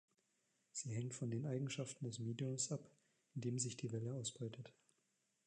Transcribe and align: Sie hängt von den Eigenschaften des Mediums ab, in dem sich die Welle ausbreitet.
Sie 0.71 0.95
hängt 0.95 1.13
von 1.13 1.29
den 1.29 1.45
Eigenschaften 1.45 2.05
des 2.05 2.17
Mediums 2.17 2.71
ab, 2.71 2.89
in 3.35 3.41
dem 3.41 3.59
sich 3.59 3.77
die 3.77 3.91
Welle 3.91 4.15
ausbreitet. 4.15 4.73